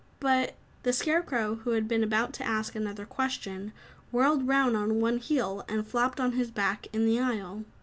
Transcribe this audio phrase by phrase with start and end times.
[0.19, 3.71] "But" The Scarecrow, who had been about to ask another question,
[4.11, 7.65] whirled round on one heel, and flopped on his back in the aisle.